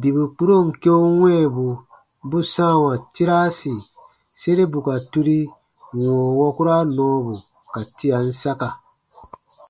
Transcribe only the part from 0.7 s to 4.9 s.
keu wɛ̃ɛbu bu sãawa tiraasi sere bù